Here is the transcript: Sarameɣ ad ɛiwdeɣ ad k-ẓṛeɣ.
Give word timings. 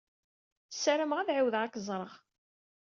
Sarameɣ 0.73 1.17
ad 1.19 1.29
ɛiwdeɣ 1.35 1.61
ad 1.63 1.71
k-ẓṛeɣ. 1.73 2.13